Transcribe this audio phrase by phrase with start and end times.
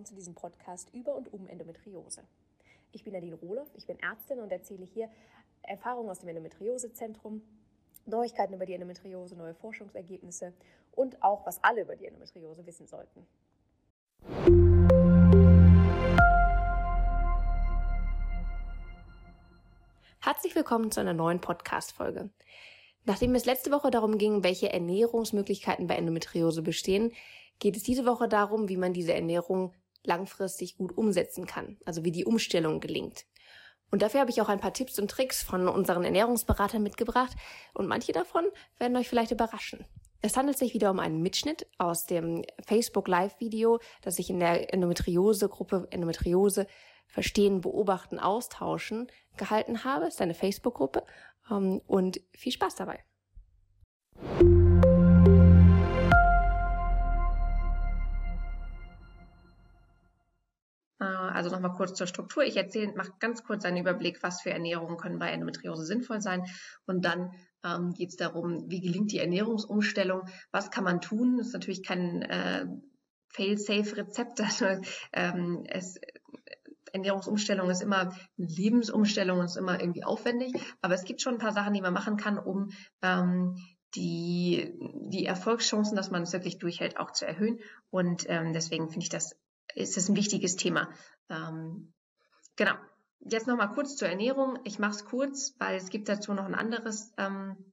[0.00, 2.22] willkommen zu diesem Podcast über und um Endometriose.
[2.92, 5.10] Ich bin Nadine Rohloff, ich bin Ärztin und erzähle hier
[5.60, 7.42] Erfahrungen aus dem Endometriosezentrum,
[8.06, 10.54] Neuigkeiten über die Endometriose, neue Forschungsergebnisse
[10.92, 13.26] und auch, was alle über die Endometriose wissen sollten.
[20.22, 22.30] Herzlich willkommen zu einer neuen Podcast-Folge.
[23.04, 27.12] Nachdem es letzte Woche darum ging, welche Ernährungsmöglichkeiten bei Endometriose bestehen,
[27.58, 32.12] geht es diese Woche darum, wie man diese Ernährung langfristig gut umsetzen kann, also wie
[32.12, 33.26] die Umstellung gelingt.
[33.90, 37.32] Und dafür habe ich auch ein paar Tipps und Tricks von unseren Ernährungsberatern mitgebracht
[37.74, 38.44] und manche davon
[38.78, 39.84] werden euch vielleicht überraschen.
[40.22, 44.38] Es handelt sich wieder um einen Mitschnitt aus dem Facebook Live Video, das ich in
[44.38, 46.66] der Endometriose Gruppe Endometriose
[47.06, 50.06] verstehen, beobachten, austauschen gehalten habe.
[50.06, 51.04] Es ist eine Facebook Gruppe
[51.50, 53.02] ähm, und viel Spaß dabei.
[61.40, 62.42] Also nochmal kurz zur Struktur.
[62.42, 66.44] Ich erzähle, mache ganz kurz einen Überblick, was für Ernährungen können bei Endometriose sinnvoll sein.
[66.84, 67.32] Und dann
[67.64, 71.38] ähm, geht es darum, wie gelingt die Ernährungsumstellung, was kann man tun.
[71.38, 72.66] Das ist natürlich kein äh,
[73.28, 74.38] Fail-Safe-Rezept.
[74.42, 74.66] Also,
[75.14, 75.98] ähm, es,
[76.92, 80.52] Ernährungsumstellung ist immer eine Lebensumstellung ist immer irgendwie aufwendig.
[80.82, 82.68] Aber es gibt schon ein paar Sachen, die man machen kann, um
[83.00, 83.56] ähm,
[83.94, 87.60] die, die Erfolgschancen, dass man es wirklich durchhält, auch zu erhöhen.
[87.88, 89.36] Und ähm, deswegen finde ich das
[89.74, 90.88] ist das ein wichtiges Thema.
[91.28, 91.92] Ähm,
[92.56, 92.74] genau.
[93.20, 94.58] Jetzt noch mal kurz zur Ernährung.
[94.64, 97.72] Ich mache es kurz, weil es gibt dazu noch ein anderes ähm,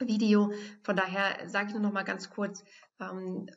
[0.00, 0.52] Video.
[0.82, 2.64] Von daher sage ich nur noch mal ganz kurz,
[3.00, 3.48] ähm,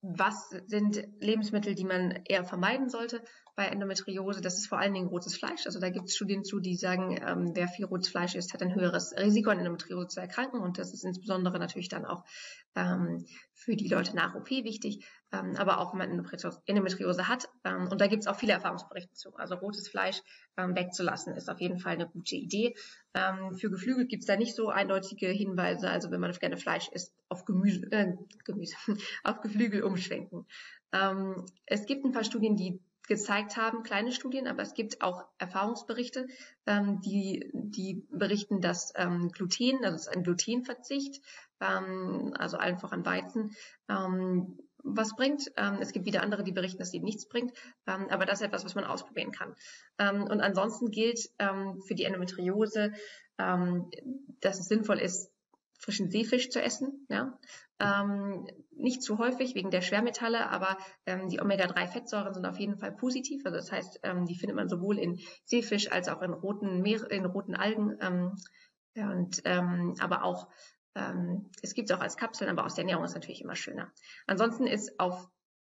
[0.00, 3.22] was sind Lebensmittel, die man eher vermeiden sollte
[3.56, 4.40] bei Endometriose?
[4.40, 5.66] Das ist vor allen Dingen rotes Fleisch.
[5.66, 8.62] Also da gibt es Studien zu, die sagen, ähm, wer viel rotes Fleisch isst, hat
[8.62, 10.60] ein höheres Risiko an Endometriose zu erkranken.
[10.60, 12.24] Und das ist insbesondere natürlich dann auch
[12.76, 16.26] ähm, für die Leute nach OP wichtig ähm, aber auch wenn man
[16.66, 17.48] Endometriose hat.
[17.64, 19.34] Ähm, und da gibt es auch viele Erfahrungsberichte zu.
[19.36, 20.22] Also rotes Fleisch
[20.56, 22.74] ähm, wegzulassen ist auf jeden Fall eine gute Idee.
[23.14, 25.90] Ähm, für Geflügel gibt es da nicht so eindeutige Hinweise.
[25.90, 28.14] Also wenn man gerne Fleisch isst, auf Gemüse, äh,
[28.44, 28.76] Gemüse
[29.24, 30.46] auf Geflügel umschwenken.
[30.92, 35.24] Ähm, es gibt ein paar Studien, die gezeigt haben, kleine Studien, aber es gibt auch
[35.38, 36.26] Erfahrungsberichte,
[36.66, 41.22] ähm, die, die berichten, dass ähm, Gluten, also ein Glutenverzicht,
[41.60, 43.56] ähm, also einfach an Weizen,
[43.88, 45.50] ähm, was bringt.
[45.56, 47.52] Ähm, es gibt wieder andere, die berichten, dass sie nichts bringt.
[47.86, 49.54] Ähm, aber das ist etwas, was man ausprobieren kann.
[49.98, 52.92] Ähm, und ansonsten gilt ähm, für die Endometriose,
[53.38, 53.90] ähm,
[54.40, 55.30] dass es sinnvoll ist,
[55.78, 57.06] frischen Seefisch zu essen.
[57.08, 57.38] Ja?
[57.80, 60.76] Ähm, nicht zu häufig wegen der Schwermetalle, aber
[61.30, 63.44] die Omega-3-Fettsäuren sind auf jeden Fall positiv.
[63.44, 67.24] Also das heißt, die findet man sowohl in Seefisch als auch in roten, Meer, in
[67.24, 67.96] roten Algen.
[68.94, 70.48] und aber auch
[70.96, 73.92] ähm, es gibt es auch als Kapseln, aber aus der Ernährung ist natürlich immer schöner.
[74.26, 75.28] Ansonsten ist auf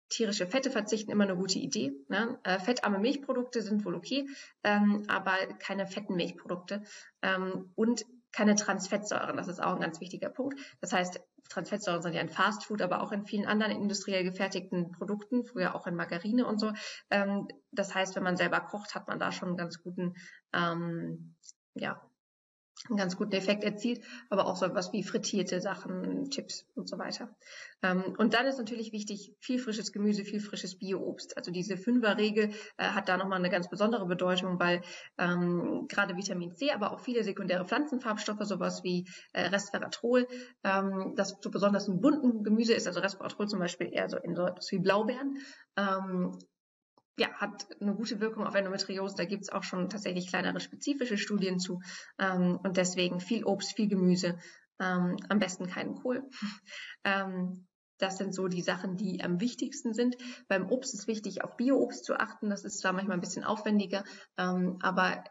[0.08, 1.92] tierische Fette verzichten immer eine gute Idee.
[2.08, 2.38] Ne?
[2.42, 4.26] Äh, fettarme Milchprodukte sind wohl okay,
[4.62, 6.82] ähm, aber keine fetten Milchprodukte
[7.22, 9.36] ähm, und keine Transfettsäuren.
[9.36, 10.58] Das ist auch ein ganz wichtiger Punkt.
[10.80, 11.20] Das heißt,
[11.52, 15.86] Transfettsäuren sind ja in Fastfood, aber auch in vielen anderen industriell gefertigten Produkten, früher auch
[15.86, 16.72] in Margarine und so.
[17.10, 20.14] Ähm, das heißt, wenn man selber kocht, hat man da schon einen ganz guten
[20.52, 21.34] ähm,
[21.74, 22.00] ja,
[22.88, 26.99] einen ganz guten Effekt erzielt, aber auch so was wie frittierte Sachen, Chips und so
[26.99, 27.34] weiter.
[27.83, 31.37] Ähm, und dann ist natürlich wichtig, viel frisches Gemüse, viel frisches Bioobst.
[31.37, 34.83] Also diese Fünferregel äh, hat da nochmal eine ganz besondere Bedeutung, weil
[35.19, 40.27] ähm, gerade Vitamin C, aber auch viele sekundäre Pflanzenfarbstoffe, sowas wie äh, Resveratrol,
[40.65, 44.34] ähm, das so besonders in bunten Gemüse ist, also Resveratrol zum Beispiel eher so in
[44.34, 45.39] so etwas wie Blaubeeren,
[45.77, 46.39] ähm,
[47.18, 49.16] ja, hat eine gute Wirkung auf Endometriose.
[49.16, 51.80] Da gibt es auch schon tatsächlich kleinere spezifische Studien zu.
[52.18, 54.38] Ähm, und deswegen viel Obst, viel Gemüse,
[54.80, 56.28] ähm, am besten keinen Kohl.
[57.04, 57.66] ähm,
[57.98, 60.16] das sind so die Sachen, die am wichtigsten sind.
[60.48, 62.50] Beim Obst ist wichtig, auf Bio-Obst zu achten.
[62.50, 64.04] Das ist zwar manchmal ein bisschen aufwendiger,
[64.36, 65.22] ähm, aber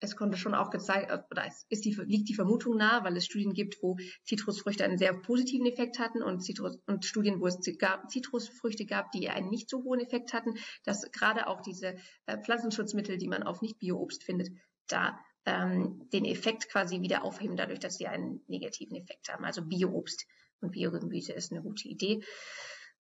[0.00, 3.16] es konnte schon auch gezeigt, äh, oder es ist die, liegt die Vermutung nahe, weil
[3.16, 7.46] es Studien gibt, wo Zitrusfrüchte einen sehr positiven Effekt hatten und, Zitrus, und Studien, wo
[7.46, 10.54] es Zitrusfrüchte gab, die einen nicht so hohen Effekt hatten,
[10.84, 11.96] dass gerade auch diese
[12.26, 14.50] äh, Pflanzenschutzmittel, die man auf Nicht-Bio-Obst findet,
[14.88, 19.44] da ähm, den Effekt quasi wieder aufheben, dadurch, dass sie einen negativen Effekt haben.
[19.44, 20.26] Also Bio-Obst
[20.60, 22.22] und Biogemüse ist eine gute Idee.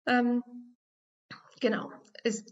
[0.05, 0.43] Ähm,
[1.59, 1.91] genau.
[2.23, 2.45] Es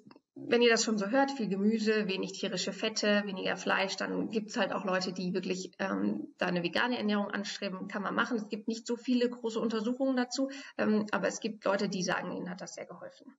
[0.46, 4.50] wenn ihr das schon so hört, viel Gemüse, wenig tierische Fette, weniger Fleisch, dann gibt
[4.50, 8.38] es halt auch Leute, die wirklich ähm, da eine vegane Ernährung anstreben, kann man machen.
[8.38, 12.32] Es gibt nicht so viele große Untersuchungen dazu, ähm, aber es gibt Leute, die sagen,
[12.32, 13.36] ihnen hat das sehr geholfen.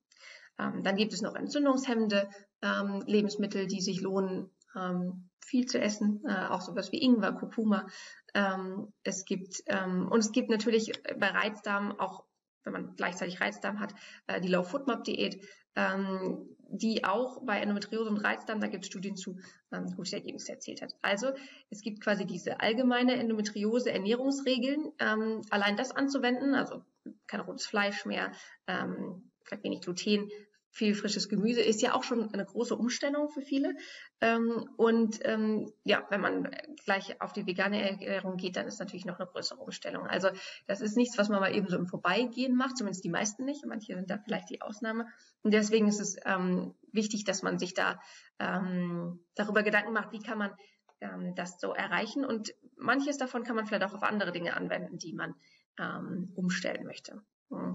[0.58, 2.28] Ähm, dann gibt es noch entzündungshemmende
[2.62, 7.86] ähm, Lebensmittel, die sich lohnen, ähm, viel zu essen, äh, auch sowas wie Ingwer, Kurkuma.
[8.34, 12.24] Ähm, es gibt und es gibt natürlich bei Reizdarm auch
[12.68, 13.94] wenn man gleichzeitig Reizdarm hat,
[14.26, 15.42] äh, die Low Food Map Diät.
[15.76, 19.38] Ähm, die auch bei Endometriose und Reizdarm, da gibt es Studien zu,
[19.72, 20.94] ähm, gute Ergebnisse erzielt hat.
[21.00, 21.28] Also
[21.70, 24.92] es gibt quasi diese allgemeine Endometriose-Ernährungsregeln.
[24.98, 26.82] Ähm, allein das anzuwenden, also
[27.26, 28.32] kein rotes Fleisch mehr,
[28.66, 30.28] ähm, vielleicht wenig Gluten,
[30.78, 33.74] viel frisches Gemüse ist ja auch schon eine große Umstellung für viele.
[34.20, 36.50] Ähm, und ähm, ja, wenn man
[36.84, 40.06] gleich auf die vegane Ernährung geht, dann ist natürlich noch eine größere Umstellung.
[40.06, 40.28] Also
[40.68, 43.66] das ist nichts, was man mal eben so im Vorbeigehen macht, zumindest die meisten nicht.
[43.66, 45.08] Manche sind da vielleicht die Ausnahme.
[45.42, 48.00] Und deswegen ist es ähm, wichtig, dass man sich da
[49.34, 50.52] darüber Gedanken macht, wie kann man
[51.34, 52.24] das so erreichen.
[52.24, 55.34] Und manches davon kann man vielleicht auch auf andere Dinge anwenden, die man
[56.36, 57.20] umstellen möchte.
[57.50, 57.74] Mhm.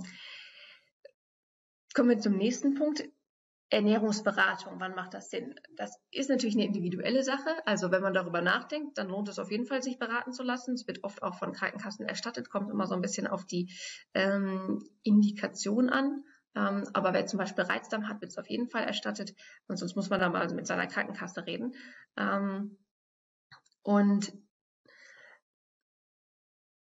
[1.94, 3.04] Kommen wir zum nächsten Punkt.
[3.70, 5.56] Ernährungsberatung, wann macht das Sinn?
[5.76, 7.50] Das ist natürlich eine individuelle Sache.
[7.66, 10.76] Also wenn man darüber nachdenkt, dann lohnt es auf jeden Fall, sich beraten zu lassen.
[10.76, 13.74] Es wird oft auch von Krankenkassen erstattet, kommt immer so ein bisschen auf die
[14.14, 16.24] ähm, Indikation an.
[16.56, 19.34] Ähm, aber wer zum Beispiel Reizdarm hat, wird es auf jeden Fall erstattet.
[19.68, 21.74] Und sonst muss man da mal mit seiner Krankenkasse reden.
[22.16, 22.78] Ähm,
[23.82, 24.32] und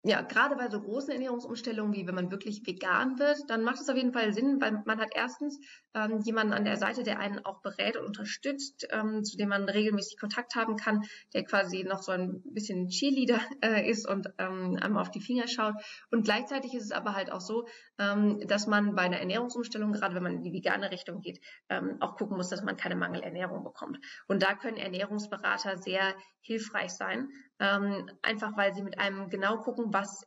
[0.03, 3.89] ja, gerade bei so großen Ernährungsumstellungen, wie wenn man wirklich vegan wird, dann macht es
[3.91, 5.61] auf jeden Fall Sinn, weil man hat erstens
[5.93, 9.69] ähm, jemanden an der Seite, der einen auch berät und unterstützt, ähm, zu dem man
[9.69, 11.03] regelmäßig Kontakt haben kann,
[11.35, 15.49] der quasi noch so ein bisschen Cheerleader äh, ist und ähm, einem auf die Finger
[15.49, 15.75] schaut.
[16.11, 17.69] Und gleichzeitig ist es aber halt auch so,
[17.99, 21.99] ähm, dass man bei einer Ernährungsumstellung, gerade wenn man in die vegane Richtung geht, ähm,
[22.01, 23.99] auch gucken muss, dass man keine Mangelernährung bekommt.
[24.29, 27.29] Und da können Ernährungsberater sehr hilfreich sein,
[27.61, 30.27] ähm, einfach weil sie mit einem genau gucken, was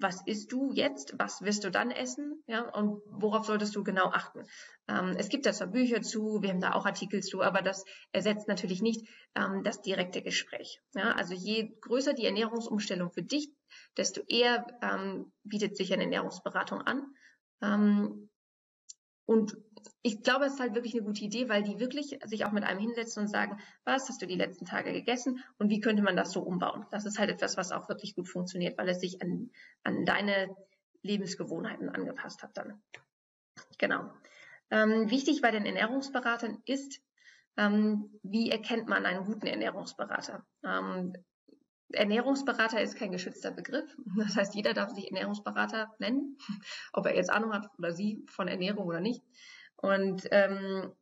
[0.00, 4.06] was isst du jetzt, was wirst du dann essen, ja, und worauf solltest du genau
[4.06, 4.46] achten.
[4.88, 7.84] Ähm, es gibt da zwar Bücher zu, wir haben da auch Artikel zu, aber das
[8.12, 10.80] ersetzt natürlich nicht ähm, das direkte Gespräch.
[10.94, 11.12] Ja.
[11.12, 13.52] Also je größer die Ernährungsumstellung für dich,
[13.96, 17.06] desto eher ähm, bietet sich eine Ernährungsberatung an.
[17.62, 18.30] Ähm,
[19.26, 19.56] und
[20.02, 22.64] ich glaube, es ist halt wirklich eine gute Idee, weil die wirklich sich auch mit
[22.64, 26.16] einem hinsetzen und sagen, was hast du die letzten Tage gegessen und wie könnte man
[26.16, 26.86] das so umbauen?
[26.90, 29.50] Das ist halt etwas, was auch wirklich gut funktioniert, weil es sich an,
[29.84, 30.54] an deine
[31.02, 32.82] Lebensgewohnheiten angepasst hat dann.
[33.78, 34.10] Genau.
[34.70, 37.00] Ähm, wichtig bei den Ernährungsberatern ist,
[37.56, 40.46] ähm, wie erkennt man einen guten Ernährungsberater?
[40.64, 41.12] Ähm,
[41.92, 43.96] Ernährungsberater ist kein geschützter Begriff.
[44.16, 46.36] Das heißt, jeder darf sich Ernährungsberater nennen,
[46.92, 49.22] ob er jetzt Ahnung hat oder sie von Ernährung oder nicht.
[49.80, 50.92] Und ähm,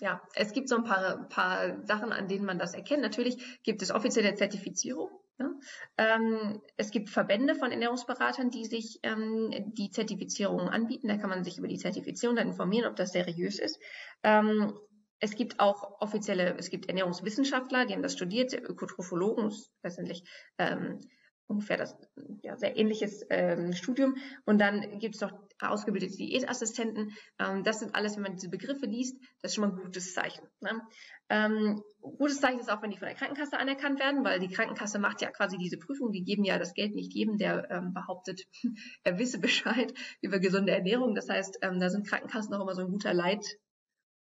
[0.00, 3.02] ja, es gibt so ein paar, paar Sachen, an denen man das erkennt.
[3.02, 5.10] Natürlich gibt es offizielle Zertifizierung.
[5.38, 5.50] Ja?
[5.98, 11.08] Ähm, es gibt Verbände von Ernährungsberatern, die sich ähm, die Zertifizierung anbieten.
[11.08, 13.78] Da kann man sich über die Zertifizierung dann informieren, ob das seriös ist.
[14.22, 14.78] Ähm,
[15.18, 19.50] es gibt auch offizielle, es gibt Ernährungswissenschaftler, die haben das studiert, Ökotrophologen,
[19.82, 20.24] letztendlich
[20.58, 21.00] ähm,
[21.46, 21.96] ungefähr das
[22.42, 24.16] ja, sehr ähnliches ähm, Studium.
[24.44, 27.12] Und dann gibt es noch ausgebildete Diätassistenten.
[27.38, 30.14] Ähm, das sind alles, wenn man diese Begriffe liest, das ist schon mal ein gutes
[30.14, 30.46] Zeichen.
[30.60, 30.82] Ne?
[31.28, 34.98] Ähm, gutes Zeichen ist auch, wenn die von der Krankenkasse anerkannt werden, weil die Krankenkasse
[34.98, 36.12] macht ja quasi diese Prüfung.
[36.12, 38.42] Die geben ja das Geld nicht jedem, der ähm, behauptet,
[39.04, 41.14] er wisse Bescheid über gesunde Ernährung.
[41.14, 43.44] Das heißt, ähm, da sind Krankenkassen auch immer so ein guter Leit,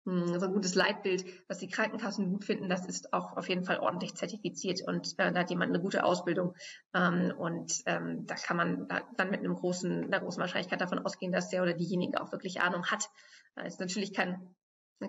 [0.06, 3.80] so ein gutes Leitbild, was die Krankenkassen gut finden, das ist auch auf jeden Fall
[3.80, 6.56] ordentlich zertifiziert und äh, da hat jemand eine gute Ausbildung
[6.96, 11.06] ähm, und ähm, da kann man da, dann mit einem großen, einer großen Wahrscheinlichkeit davon
[11.06, 13.10] ausgehen, dass der oder diejenige auch wirklich Ahnung hat.
[13.56, 14.56] Das ist natürlich kein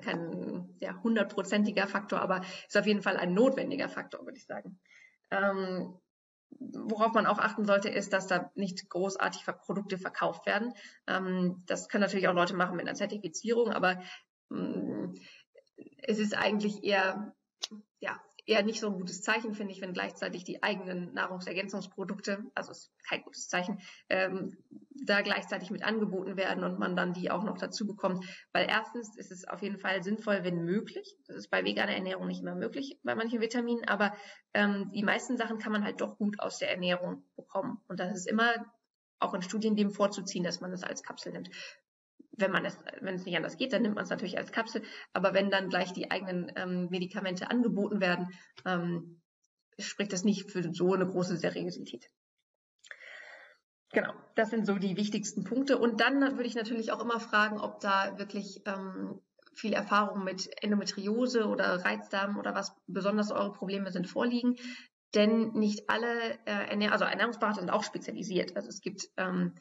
[0.00, 4.78] kein ja, hundertprozentiger Faktor, aber ist auf jeden Fall ein notwendiger Faktor, würde ich sagen.
[5.30, 5.98] Ähm,
[6.58, 10.72] worauf man auch achten sollte, ist, dass da nicht großartig Produkte verkauft werden.
[11.06, 14.02] Ähm, das können natürlich auch Leute machen mit einer Zertifizierung, aber hm,
[16.02, 17.34] es ist eigentlich eher,
[18.00, 22.72] ja, eher nicht so ein gutes Zeichen, finde ich, wenn gleichzeitig die eigenen Nahrungsergänzungsprodukte, also
[22.72, 24.56] ist kein gutes Zeichen, ähm,
[25.04, 28.24] da gleichzeitig mit angeboten werden und man dann die auch noch dazu bekommt.
[28.52, 31.16] Weil erstens ist es auf jeden Fall sinnvoll, wenn möglich.
[31.26, 34.12] Das ist bei veganer Ernährung nicht immer möglich, bei manchen Vitaminen, aber
[34.54, 37.78] ähm, die meisten Sachen kann man halt doch gut aus der Ernährung bekommen.
[37.86, 38.52] Und das ist immer
[39.20, 41.48] auch in Studien dem vorzuziehen, dass man das als Kapsel nimmt
[42.32, 44.82] wenn man es, wenn es nicht anders geht, dann nimmt man es natürlich als Kapsel.
[45.12, 48.28] Aber wenn dann gleich die eigenen ähm, Medikamente angeboten werden,
[48.64, 49.20] ähm,
[49.78, 52.08] spricht das nicht für so eine große Seriosität.
[53.92, 55.78] Genau, das sind so die wichtigsten Punkte.
[55.78, 59.20] Und dann würde ich natürlich auch immer fragen, ob da wirklich ähm,
[59.54, 64.56] viel Erfahrung mit Endometriose oder Reizdarm oder was besonders eure Probleme sind vorliegen.
[65.14, 68.56] Denn nicht alle, äh, Ernähr also Ernährungsberater sind auch spezialisiert.
[68.56, 69.54] Also es gibt ähm,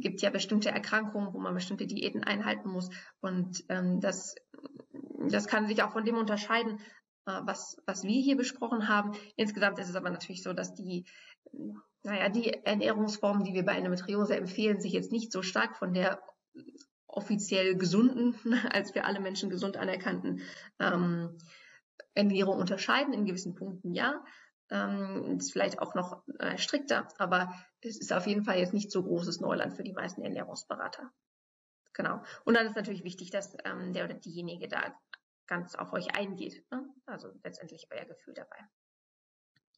[0.00, 2.90] gibt ja bestimmte Erkrankungen, wo man bestimmte Diäten einhalten muss.
[3.20, 4.34] Und ähm, das,
[5.28, 6.80] das kann sich auch von dem unterscheiden,
[7.26, 9.12] äh, was, was wir hier besprochen haben.
[9.36, 11.04] Insgesamt ist es aber natürlich so, dass die,
[12.02, 16.20] naja, die Ernährungsformen, die wir bei Endometriose empfehlen, sich jetzt nicht so stark von der
[17.06, 18.34] offiziell gesunden,
[18.72, 20.42] als für alle Menschen gesund anerkannten
[20.78, 21.38] ähm,
[22.14, 23.14] Ernährung unterscheiden.
[23.14, 24.24] In gewissen Punkten ja.
[24.70, 28.90] Ähm, ist vielleicht auch noch äh, strikter, aber es ist auf jeden Fall jetzt nicht
[28.90, 31.10] so großes Neuland für die meisten Ernährungsberater.
[31.94, 32.22] Genau.
[32.44, 34.94] Und dann ist natürlich wichtig, dass ähm, der oder diejenige da
[35.46, 36.64] ganz auf euch eingeht.
[36.70, 36.88] Ne?
[37.06, 38.58] Also letztendlich euer Gefühl dabei.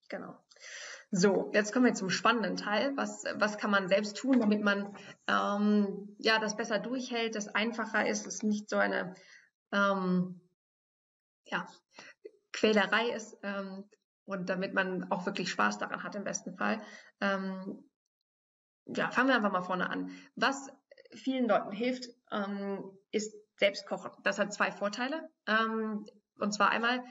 [0.09, 0.37] Genau.
[1.13, 2.97] So, jetzt kommen wir zum spannenden Teil.
[2.97, 4.97] Was, was kann man selbst tun, damit man
[5.29, 9.15] ähm, ja das besser durchhält, das einfacher ist, es nicht so eine
[9.73, 10.41] ähm,
[11.47, 11.67] ja,
[12.53, 13.89] Quälerei ist ähm,
[14.31, 16.81] und damit man auch wirklich Spaß daran hat im besten Fall.
[17.21, 17.85] Ähm,
[18.87, 20.11] ja, fangen wir einfach mal vorne an.
[20.37, 20.69] Was
[21.15, 24.13] vielen Leuten hilft, ähm, ist Selbstkochen.
[24.23, 25.29] Das hat zwei Vorteile.
[25.47, 26.07] Ähm,
[26.39, 27.05] und zwar einmal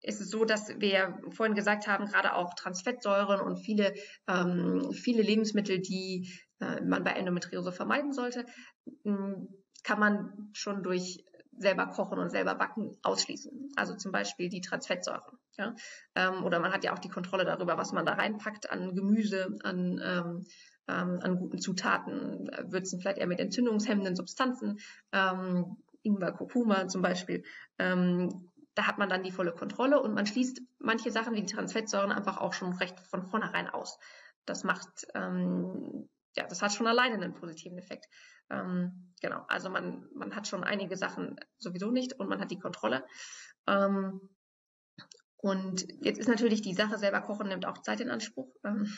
[0.00, 3.94] ist es so, dass wir vorhin gesagt haben, gerade auch Transfettsäuren und viele,
[4.28, 8.46] ähm, viele Lebensmittel, die äh, man bei Endometriose vermeiden sollte,
[9.04, 11.24] kann man schon durch
[11.58, 13.72] selber kochen und selber backen ausschließen.
[13.76, 15.38] Also zum Beispiel die Transfettsäuren.
[15.56, 15.74] Ja?
[16.14, 19.56] Ähm, oder man hat ja auch die Kontrolle darüber, was man da reinpackt an Gemüse,
[19.62, 20.46] an ähm,
[20.88, 24.78] ähm, an guten Zutaten, würzen vielleicht eher mit entzündungshemmenden Substanzen,
[25.12, 27.44] ähm, Ingwer, Kurkuma zum Beispiel.
[27.78, 31.52] Ähm, da hat man dann die volle Kontrolle und man schließt manche Sachen wie die
[31.52, 33.98] Transfettsäuren einfach auch schon recht von vornherein aus.
[34.44, 38.06] Das macht, ähm, ja, das hat schon alleine einen positiven Effekt.
[38.50, 42.58] Ähm, genau, also man, man hat schon einige Sachen sowieso nicht und man hat die
[42.58, 43.04] Kontrolle.
[43.66, 44.20] Ähm,
[45.38, 48.48] und jetzt ist natürlich die Sache selber kochen nimmt auch Zeit in Anspruch.
[48.64, 48.92] Ähm,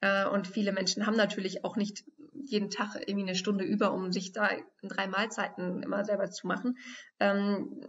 [0.00, 4.12] äh, und viele Menschen haben natürlich auch nicht jeden Tag irgendwie eine Stunde über, um
[4.12, 4.50] sich da
[4.82, 6.78] drei Mahlzeiten immer selber zu machen.
[7.20, 7.82] Ähm,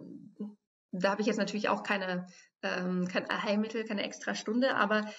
[0.92, 2.28] da habe ich jetzt natürlich auch keine,
[2.62, 5.12] ähm, kein Heilmittel, keine extra Stunde, aber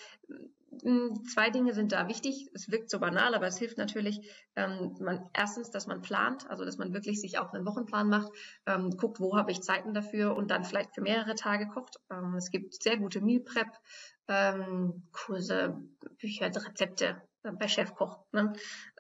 [1.33, 2.49] zwei Dinge sind da wichtig.
[2.55, 6.65] Es wirkt so banal, aber es hilft natürlich, ähm, man, erstens, dass man plant, also
[6.65, 8.31] dass man wirklich sich auch einen Wochenplan macht,
[8.67, 11.97] ähm, guckt, wo habe ich Zeiten dafür und dann vielleicht für mehrere Tage kocht.
[12.11, 13.69] Ähm, es gibt sehr gute Meal Prep
[14.29, 15.77] ähm, Kurse,
[16.19, 18.53] Bücher, Rezepte äh, bei Chefkoch, ne?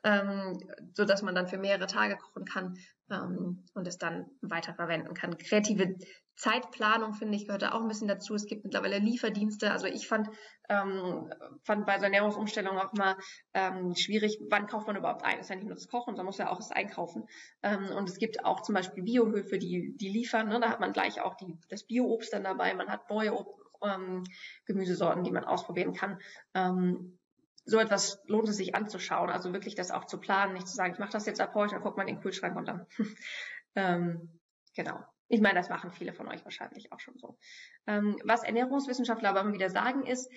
[0.03, 0.59] ähm,
[0.95, 2.79] so dass man dann für mehrere Tage kochen kann
[3.11, 5.39] ähm, und es dann weiter verwenden kann.
[5.39, 5.97] Kreative
[6.40, 8.35] Zeitplanung, finde ich, gehört da auch ein bisschen dazu.
[8.35, 9.70] Es gibt mittlerweile Lieferdienste.
[9.70, 10.30] Also ich fand,
[10.70, 11.30] ähm,
[11.64, 13.16] fand bei so Ernährungsumstellung auch mal
[13.52, 15.37] ähm, schwierig, wann kauft man überhaupt ein?
[15.37, 17.28] Das ist ja nicht nur das Kochen, sondern muss ja auch das Einkaufen.
[17.62, 20.49] Ähm, und es gibt auch zum Beispiel Biohöfe, die, die liefern.
[20.49, 20.59] Ne?
[20.61, 22.73] Da hat man gleich auch die, das Bioobst dann dabei.
[22.73, 23.37] Man hat neue
[23.82, 24.25] ähm,
[24.64, 26.23] Gemüsesorten, die man ausprobieren kann.
[26.54, 27.18] Ähm,
[27.66, 29.28] so etwas lohnt es sich anzuschauen.
[29.28, 31.75] Also wirklich das auch zu planen, nicht zu sagen, ich mache das jetzt ab heute,
[31.75, 32.87] dann guckt man in den Kühlschrank und dann.
[33.75, 34.40] ähm,
[34.75, 35.04] genau.
[35.31, 37.39] Ich meine, das machen viele von euch wahrscheinlich auch schon so.
[37.87, 40.29] Ähm, was Ernährungswissenschaftler aber immer wieder sagen ist,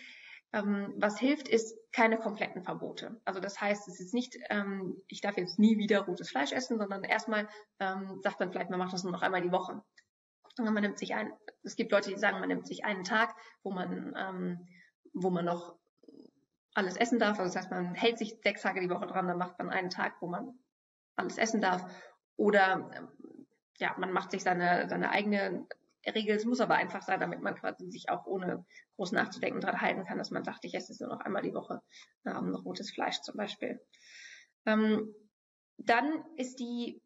[0.54, 3.20] ähm, was hilft, ist keine kompletten Verbote.
[3.26, 6.78] Also das heißt, es ist nicht, ähm, ich darf jetzt nie wieder rotes Fleisch essen,
[6.78, 9.82] sondern erstmal ähm, sagt man vielleicht, man macht das nur noch einmal die Woche.
[10.60, 11.34] Und man nimmt sich ein,
[11.64, 14.68] es gibt Leute, die sagen, man nimmt sich einen Tag, wo man, ähm,
[15.12, 15.76] wo man noch
[16.76, 17.40] alles essen darf.
[17.40, 19.90] Also das heißt, man hält sich sechs Tage die Woche dran, dann macht man einen
[19.90, 20.60] Tag, wo man
[21.16, 21.84] alles essen darf.
[22.36, 23.10] Oder
[23.84, 25.68] ja, man macht sich seine, seine eigene
[26.08, 26.38] Regel.
[26.38, 30.06] Es muss aber einfach sein, damit man quasi sich auch ohne groß nachzudenken daran halten
[30.06, 31.82] kann, dass man sagt, ich esse nur noch einmal die Woche
[32.26, 33.82] ähm, rotes Fleisch zum Beispiel.
[34.66, 35.14] Ähm,
[35.78, 37.02] dann ist die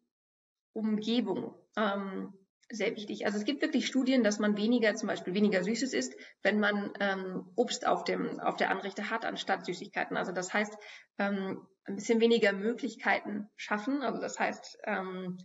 [0.72, 2.32] Umgebung ähm,
[2.70, 3.26] sehr wichtig.
[3.26, 6.92] Also es gibt wirklich Studien, dass man weniger, zum Beispiel weniger Süßes isst, wenn man
[7.00, 10.16] ähm, Obst auf dem auf der Anrichte hat anstatt Süßigkeiten.
[10.16, 10.76] Also das heißt
[11.18, 14.02] ähm, ein bisschen weniger Möglichkeiten schaffen.
[14.02, 15.38] Also das heißt ähm,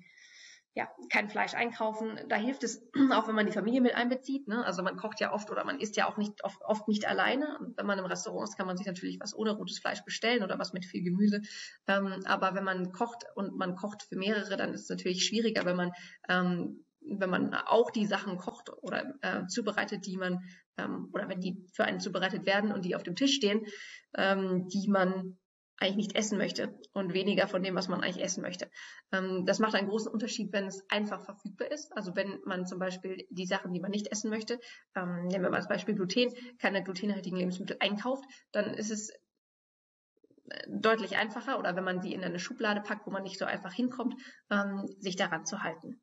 [0.75, 2.19] ja, kein Fleisch einkaufen.
[2.29, 4.47] Da hilft es auch, wenn man die Familie mit einbezieht.
[4.47, 4.65] Ne?
[4.65, 7.59] Also man kocht ja oft oder man isst ja auch nicht oft, oft nicht alleine.
[7.59, 10.43] Und wenn man im Restaurant ist, kann man sich natürlich was ohne rotes Fleisch bestellen
[10.43, 11.41] oder was mit viel Gemüse.
[11.87, 15.65] Ähm, aber wenn man kocht und man kocht für mehrere, dann ist es natürlich schwieriger,
[15.65, 15.91] wenn man
[16.27, 20.39] ähm, wenn man auch die Sachen kocht oder äh, zubereitet, die man
[20.77, 23.65] ähm, oder wenn die für einen zubereitet werden und die auf dem Tisch stehen,
[24.15, 25.37] ähm, die man
[25.77, 28.69] eigentlich nicht essen möchte und weniger von dem, was man eigentlich essen möchte.
[29.11, 31.91] Ähm, das macht einen großen Unterschied, wenn es einfach verfügbar ist.
[31.95, 34.59] Also wenn man zum Beispiel die Sachen, die man nicht essen möchte,
[34.95, 40.67] ähm, nehmen wir mal als Beispiel Gluten, keine glutenhaltigen Lebensmittel einkauft, dann ist es äh,
[40.67, 43.73] deutlich einfacher oder wenn man sie in eine Schublade packt, wo man nicht so einfach
[43.73, 44.15] hinkommt,
[44.49, 46.01] ähm, sich daran zu halten.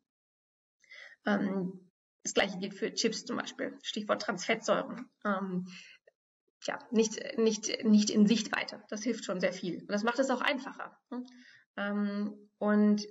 [1.26, 1.90] Ähm,
[2.22, 3.78] das gleiche gilt für Chips zum Beispiel.
[3.82, 5.10] Stichwort Transfettsäuren.
[6.66, 8.82] Ja, nicht, nicht, nicht in Sichtweite.
[8.88, 9.80] Das hilft schon sehr viel.
[9.80, 10.98] Und das macht es auch einfacher.
[11.10, 11.24] Ne?
[11.76, 13.06] Ähm, und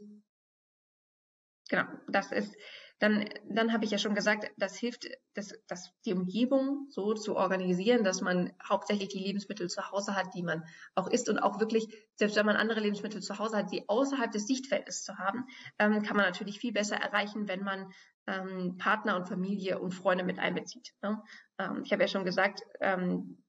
[1.70, 2.56] genau, das ist
[3.00, 7.36] Dann, dann habe ich ja schon gesagt, das hilft, das, das, die Umgebung so zu
[7.38, 10.66] organisieren, dass man hauptsächlich die Lebensmittel zu Hause hat, die man
[10.96, 14.32] auch isst und auch wirklich, selbst wenn man andere Lebensmittel zu Hause hat, die außerhalb
[14.32, 15.46] des Sichtfeldes zu haben,
[15.80, 17.92] ähm, kann man natürlich viel besser erreichen, wenn man
[18.28, 20.94] ähm, Partner und Familie und Freunde mit einbezieht.
[21.02, 21.22] Ne?
[21.58, 23.42] Ähm, ich habe ja schon gesagt, ähm,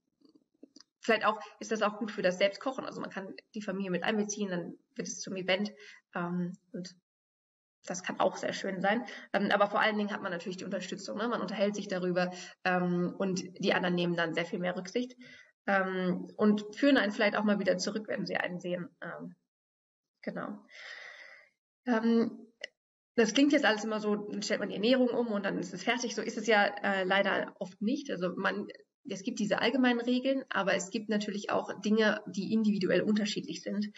[1.01, 2.85] vielleicht auch ist das auch gut für das Selbstkochen.
[2.85, 5.73] Also man kann die Familie mit einbeziehen, dann wird es zum Event
[6.15, 6.95] ähm, und
[7.87, 9.05] das kann auch sehr schön sein.
[9.33, 11.17] Ähm, aber vor allen Dingen hat man natürlich die Unterstützung.
[11.19, 11.29] Ne?
[11.29, 12.31] Man unterhält sich darüber
[12.65, 15.17] ähm, und die anderen nehmen dann sehr viel mehr Rücksicht
[15.67, 18.89] ähm, und führen einen vielleicht auch mal wieder zurück, wenn sie einen sehen.
[19.03, 19.35] Ähm,
[20.23, 20.59] genau.
[21.87, 22.47] Ähm,
[23.17, 25.75] das klingt jetzt alles immer so, dann stellt man die Ernährung um und dann ist
[25.75, 26.15] es fertig.
[26.15, 28.11] So ist es ja äh, leider oft nicht.
[28.11, 28.69] Also man
[29.09, 33.91] es gibt diese allgemeinen Regeln, aber es gibt natürlich auch Dinge, die individuell unterschiedlich sind,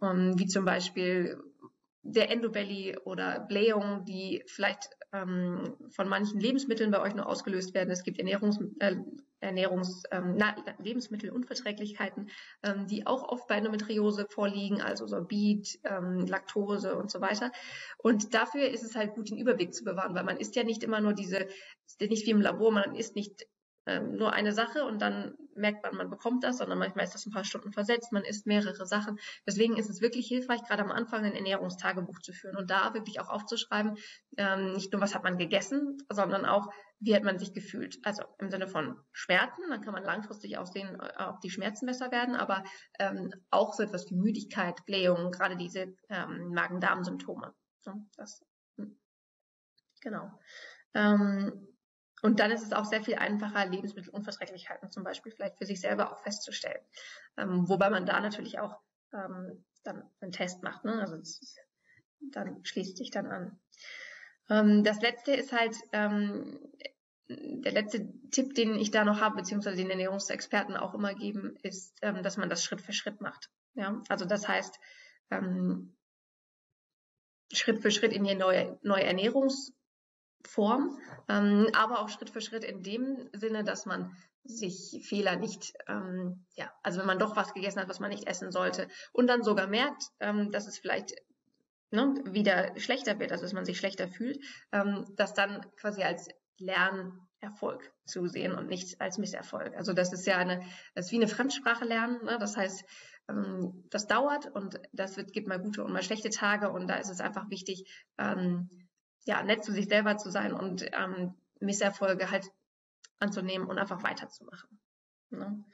[0.00, 1.42] wie zum Beispiel
[2.04, 7.90] der Endobelly oder Blähung, die vielleicht ähm, von manchen Lebensmitteln bei euch nur ausgelöst werden.
[7.90, 8.96] Es gibt Ernährungs, äh,
[9.40, 10.38] Ernährungs ähm,
[10.78, 12.28] Lebensmittelunverträglichkeiten,
[12.62, 17.50] ähm, die auch oft bei Endometriose vorliegen, also Sorbit, ähm, Laktose und so weiter.
[17.98, 20.82] Und dafür ist es halt gut, den Überblick zu bewahren, weil man isst ja nicht
[20.82, 21.48] immer nur diese,
[22.00, 23.46] nicht wie im Labor, man isst nicht
[23.86, 27.26] ähm, nur eine Sache und dann merkt man, man bekommt das, sondern manchmal ist das
[27.26, 29.18] ein paar Stunden versetzt, man isst mehrere Sachen.
[29.46, 33.20] Deswegen ist es wirklich hilfreich, gerade am Anfang ein Ernährungstagebuch zu führen und da wirklich
[33.20, 33.96] auch aufzuschreiben,
[34.36, 37.98] ähm, nicht nur, was hat man gegessen, sondern auch, wie hat man sich gefühlt.
[38.04, 41.86] Also im Sinne von Schmerzen, dann kann man langfristig auch sehen, äh, ob die Schmerzen
[41.86, 42.64] besser werden, aber
[42.98, 47.54] ähm, auch so etwas wie Müdigkeit, Blähungen, gerade diese ähm, Magen-Darm-Symptome.
[47.80, 48.42] So, das,
[48.78, 48.98] hm.
[50.00, 50.30] genau.
[50.94, 51.73] Ähm,
[52.24, 56.10] und dann ist es auch sehr viel einfacher, Lebensmittelunverträglichkeiten zum Beispiel vielleicht für sich selber
[56.10, 56.80] auch festzustellen.
[57.36, 58.80] Ähm, wobei man da natürlich auch
[59.12, 60.86] ähm, dann einen Test macht.
[60.86, 60.98] Ne?
[60.98, 61.58] Also ist,
[62.32, 63.60] dann schließt sich dann an.
[64.48, 66.60] Ähm, das letzte ist halt ähm,
[67.28, 71.94] der letzte Tipp, den ich da noch habe, beziehungsweise den Ernährungsexperten auch immer geben, ist,
[72.00, 73.50] ähm, dass man das Schritt für Schritt macht.
[73.74, 74.80] Ja, also das heißt,
[75.30, 75.94] ähm,
[77.52, 79.74] Schritt für Schritt in die neue, neue Ernährungs
[80.46, 85.72] Form, ähm, aber auch Schritt für Schritt in dem Sinne, dass man sich Fehler nicht,
[85.88, 89.26] ähm, ja, also wenn man doch was gegessen hat, was man nicht essen sollte und
[89.26, 91.14] dann sogar merkt, ähm, dass es vielleicht
[91.90, 94.38] ne, wieder schlechter wird, also dass man sich schlechter fühlt,
[94.72, 96.28] ähm, das dann quasi als
[96.58, 99.74] Lernerfolg zu sehen und nicht als Misserfolg.
[99.76, 100.60] Also das ist ja eine,
[100.94, 102.36] das ist wie eine Fremdsprache lernen, ne?
[102.38, 102.84] das heißt,
[103.28, 106.96] ähm, das dauert und das wird, gibt mal gute und mal schlechte Tage und da
[106.96, 108.68] ist es einfach wichtig, ähm,
[109.24, 112.50] ja, nett zu sich selber zu sein und ähm, Misserfolge halt
[113.18, 114.80] anzunehmen und einfach weiterzumachen.
[115.30, 115.64] Ne?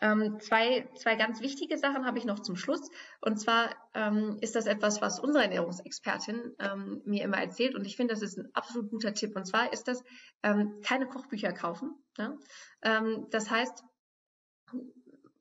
[0.00, 2.90] Ähm, zwei, zwei ganz wichtige Sachen habe ich noch zum Schluss.
[3.20, 7.74] Und zwar ähm, ist das etwas, was unsere Ernährungsexpertin ähm, mir immer erzählt.
[7.74, 9.36] Und ich finde, das ist ein absolut guter Tipp.
[9.36, 10.02] Und zwar ist das
[10.42, 11.94] ähm, keine Kochbücher kaufen.
[12.18, 12.36] Ne?
[12.82, 13.84] Ähm, das heißt,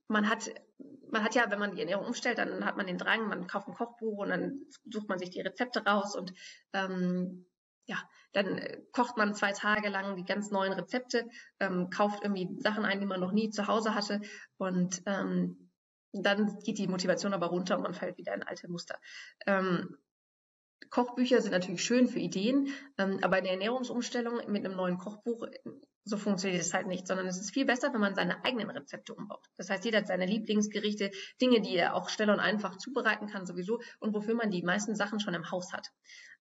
[0.07, 0.51] man hat
[1.13, 3.67] man hat ja, wenn man die Ernährung umstellt, dann hat man den Drang, man kauft
[3.67, 6.33] ein Kochbuch und dann sucht man sich die Rezepte raus und
[6.73, 7.45] ähm,
[7.85, 7.97] ja,
[8.33, 11.27] dann äh, kocht man zwei Tage lang die ganz neuen Rezepte,
[11.59, 14.21] ähm, kauft irgendwie Sachen ein, die man noch nie zu Hause hatte
[14.57, 15.69] und ähm,
[16.13, 18.99] dann geht die Motivation aber runter und man fällt wieder in alte Muster.
[19.47, 19.97] Ähm,
[20.89, 22.67] Kochbücher sind natürlich schön für Ideen,
[22.97, 25.47] ähm, aber eine Ernährungsumstellung mit einem neuen Kochbuch,
[26.05, 29.15] so funktioniert es halt nicht, sondern es ist viel besser, wenn man seine eigenen Rezepte
[29.15, 29.45] umbaut.
[29.57, 33.45] Das heißt, jeder hat seine Lieblingsgerichte, Dinge, die er auch schnell und einfach zubereiten kann
[33.45, 35.89] sowieso und wofür man die meisten Sachen schon im Haus hat.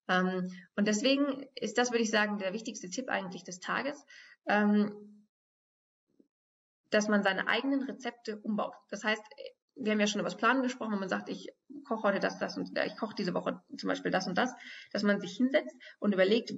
[0.08, 4.04] Ähm, und deswegen ist das, würde ich sagen, der wichtigste Tipp eigentlich des Tages,
[4.46, 5.26] ähm,
[6.90, 8.74] dass man seine eigenen Rezepte umbaut.
[8.90, 9.22] Das heißt,
[9.76, 11.48] wir haben ja schon über das Planen gesprochen, wenn man sagt, ich
[11.84, 14.52] koche heute das, das und ich koche diese Woche zum Beispiel das und das,
[14.92, 16.52] dass man sich hinsetzt und überlegt,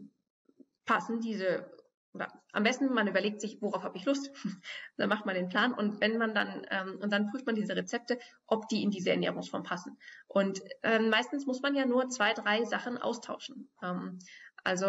[0.85, 1.71] passen diese
[2.14, 4.31] oder am besten man überlegt sich, worauf habe ich Lust,
[4.96, 7.74] dann macht man den Plan und wenn man dann ähm, und dann prüft man diese
[7.77, 9.98] Rezepte, ob die in diese Ernährungsform passen.
[10.29, 13.68] Und ähm, meistens muss man ja nur zwei, drei Sachen austauschen.
[13.83, 14.18] Ähm,
[14.62, 14.87] also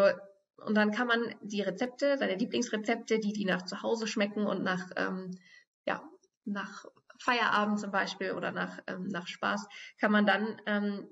[0.58, 4.62] und dann kann man die Rezepte, seine Lieblingsrezepte, die die nach zu Hause schmecken und
[4.62, 5.38] nach ähm,
[5.84, 6.02] ja
[6.44, 6.86] nach
[7.18, 11.08] Feierabend zum Beispiel oder nach ähm, nach Spaß, kann man dann ähm,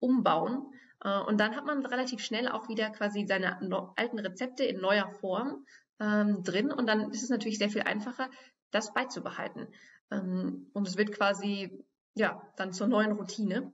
[0.00, 3.60] umbauen und dann hat man relativ schnell auch wieder quasi seine
[3.96, 5.64] alten Rezepte in neuer Form
[6.00, 8.30] ähm, drin und dann ist es natürlich sehr viel einfacher,
[8.70, 9.68] das beizubehalten.
[10.10, 11.84] Ähm, und es wird quasi
[12.14, 13.72] ja dann zur neuen Routine.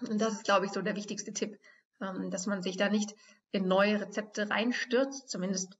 [0.00, 1.58] Und das ist, glaube ich, so der wichtigste Tipp,
[2.00, 3.14] ähm, dass man sich da nicht
[3.50, 5.78] in neue Rezepte reinstürzt, zumindest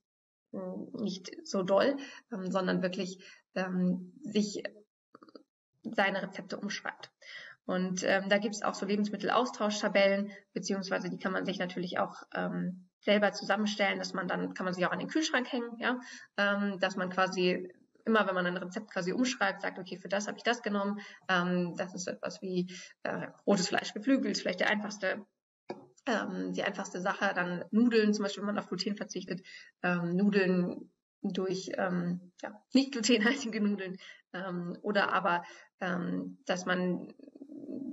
[0.52, 0.58] äh,
[0.92, 1.96] nicht so doll,
[2.30, 3.18] sondern wirklich
[4.20, 4.62] sich
[5.82, 7.10] seine Rezepte umschreibt.
[7.68, 12.22] Und ähm, da gibt es auch so Lebensmittelaustauschtabellen, beziehungsweise die kann man sich natürlich auch
[12.34, 16.00] ähm, selber zusammenstellen, dass man dann, kann man sich auch an den Kühlschrank hängen, ja,
[16.38, 17.70] ähm, dass man quasi
[18.06, 21.00] immer, wenn man ein Rezept quasi umschreibt, sagt, okay, für das habe ich das genommen,
[21.28, 25.26] ähm, das ist etwas wie äh, rotes Fleisch geflügelt, vielleicht der einfachste
[26.06, 29.42] ähm, die einfachste Sache, dann Nudeln, zum Beispiel, wenn man auf Gluten verzichtet,
[29.82, 33.98] ähm, Nudeln durch ähm, ja, nicht glutenhaltige Nudeln
[34.32, 35.44] ähm, oder aber,
[35.80, 37.12] ähm, dass man,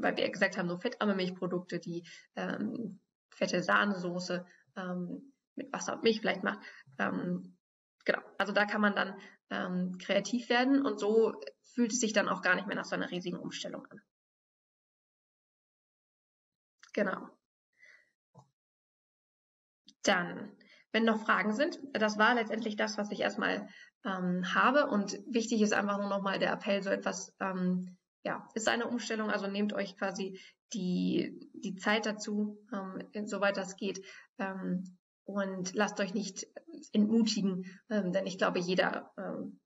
[0.06, 3.00] weil wir gesagt haben, so fettarme Milchprodukte, die ähm,
[3.32, 4.46] fette Sahnesoße
[4.78, 6.60] ähm, mit Wasser und Milch vielleicht macht.
[7.00, 7.58] Ähm,
[8.06, 12.30] genau, also da kann man dann ähm, kreativ werden und so fühlt es sich dann
[12.30, 14.00] auch gar nicht mehr nach so einer riesigen Umstellung an.
[16.94, 17.28] Genau.
[20.04, 20.56] Dann,
[20.92, 23.68] wenn noch Fragen sind, das war letztendlich das, was ich erstmal
[24.06, 24.86] ähm, habe.
[24.86, 29.30] Und wichtig ist einfach nur nochmal der Appell, so etwas, ähm, ja, ist eine Umstellung,
[29.30, 30.40] also nehmt euch quasi
[30.74, 34.04] die, die Zeit dazu, ähm, soweit das geht.
[34.40, 36.46] Ähm, und lasst euch nicht
[36.92, 39.60] entmutigen, ähm, denn ich glaube, jeder ähm,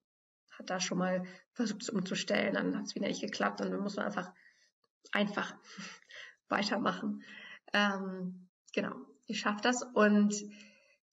[0.51, 3.81] hat da schon mal versucht, es umzustellen, dann hat es wieder nicht geklappt und dann
[3.81, 4.31] muss man einfach
[5.11, 5.55] einfach
[6.49, 7.23] weitermachen.
[7.73, 8.95] Ähm, genau
[9.29, 9.83] ihr schafft das.
[9.93, 10.35] Und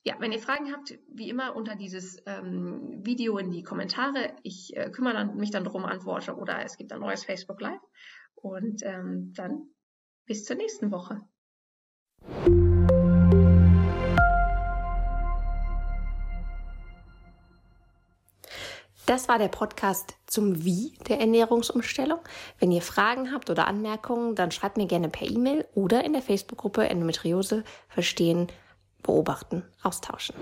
[0.07, 4.37] ja, wenn ihr Fragen habt, wie immer unter dieses ähm, Video in die Kommentare.
[4.45, 7.81] Ich äh, kümmere dann, mich dann darum, antworte oder es gibt ein neues Facebook Live.
[8.37, 9.67] Und ähm, dann
[10.25, 11.23] bis zur nächsten Woche.
[19.07, 22.21] Das war der Podcast zum Wie der Ernährungsumstellung.
[22.61, 26.23] Wenn ihr Fragen habt oder Anmerkungen, dann schreibt mir gerne per E-Mail oder in der
[26.23, 28.47] Facebook-Gruppe Endometriose verstehen,
[29.07, 30.35] beobachten, austauschen.